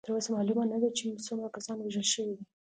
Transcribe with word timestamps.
تر 0.05 0.11
اوسه 0.13 0.29
معلومه 0.35 0.63
نه 0.73 0.77
ده 0.83 0.89
چې 0.97 1.05
څومره 1.25 1.53
کسان 1.55 1.77
وژل 1.79 2.05
شوي 2.13 2.33
دي. 2.37 2.45